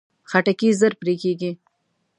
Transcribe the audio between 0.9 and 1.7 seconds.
پرې کېږي.